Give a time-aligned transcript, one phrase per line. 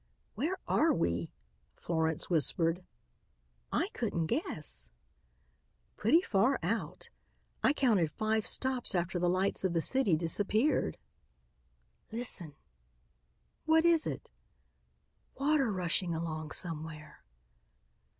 [0.33, 1.31] "Where are we?"
[1.75, 2.83] Florence whispered.
[3.71, 4.89] "I couldn't guess."
[5.95, 7.09] "Pretty far out.
[7.61, 10.97] I counted five stops after the lights of the city disappeared."
[12.11, 12.55] "Listen."
[13.65, 14.31] "What is it?"
[15.39, 17.23] "Water rushing along somewhere."